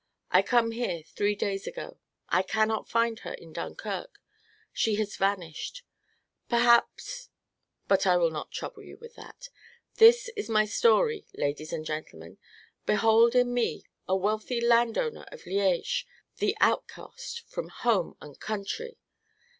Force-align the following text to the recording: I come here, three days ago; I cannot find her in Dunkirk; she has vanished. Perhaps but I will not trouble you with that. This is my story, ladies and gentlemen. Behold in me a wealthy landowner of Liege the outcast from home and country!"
I 0.31 0.41
come 0.41 0.71
here, 0.71 1.03
three 1.03 1.35
days 1.35 1.67
ago; 1.67 1.99
I 2.27 2.41
cannot 2.41 2.89
find 2.89 3.19
her 3.19 3.33
in 3.35 3.53
Dunkirk; 3.53 4.17
she 4.73 4.95
has 4.95 5.15
vanished. 5.15 5.83
Perhaps 6.49 7.29
but 7.87 8.07
I 8.07 8.17
will 8.17 8.31
not 8.31 8.49
trouble 8.51 8.81
you 8.81 8.97
with 8.97 9.13
that. 9.13 9.49
This 9.97 10.31
is 10.35 10.49
my 10.49 10.65
story, 10.65 11.27
ladies 11.35 11.71
and 11.71 11.85
gentlemen. 11.85 12.39
Behold 12.87 13.35
in 13.35 13.53
me 13.53 13.83
a 14.07 14.15
wealthy 14.15 14.59
landowner 14.59 15.27
of 15.31 15.45
Liege 15.45 16.07
the 16.37 16.57
outcast 16.59 17.47
from 17.47 17.67
home 17.69 18.17
and 18.19 18.39
country!" 18.39 18.97